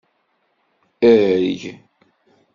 Erg! 1.11 1.61